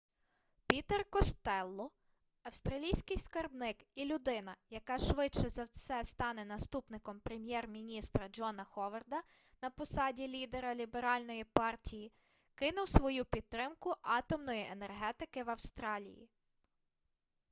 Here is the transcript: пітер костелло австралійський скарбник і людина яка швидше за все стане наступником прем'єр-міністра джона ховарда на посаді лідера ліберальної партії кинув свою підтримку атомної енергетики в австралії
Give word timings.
пітер 0.67 1.05
костелло 1.09 1.91
австралійський 2.43 3.17
скарбник 3.17 3.83
і 3.95 4.05
людина 4.05 4.55
яка 4.69 4.97
швидше 4.97 5.49
за 5.49 5.63
все 5.63 6.03
стане 6.03 6.45
наступником 6.45 7.19
прем'єр-міністра 7.19 8.27
джона 8.29 8.63
ховарда 8.63 9.21
на 9.61 9.69
посаді 9.69 10.27
лідера 10.27 10.75
ліберальної 10.75 11.43
партії 11.43 12.11
кинув 12.55 12.89
свою 12.89 13.25
підтримку 13.25 13.93
атомної 14.07 14.67
енергетики 14.71 15.43
в 15.43 15.49
австралії 15.49 16.29